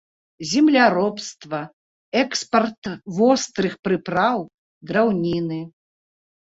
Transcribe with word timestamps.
Земляробства, 0.51 1.59
экспарт 2.23 2.83
вострых 3.19 3.73
прыпраў, 3.87 4.39
драўніны. 4.91 5.61